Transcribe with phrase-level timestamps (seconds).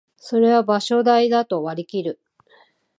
[0.17, 2.19] それは場所代だと割りきる